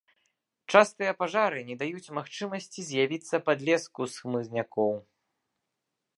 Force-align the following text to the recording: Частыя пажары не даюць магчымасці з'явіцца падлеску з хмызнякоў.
Частыя 0.77 1.11
пажары 1.19 1.59
не 1.67 1.75
даюць 1.81 2.13
магчымасці 2.19 2.87
з'явіцца 2.89 3.35
падлеску 3.51 4.01
з 4.17 4.27
хмызнякоў. 4.27 4.93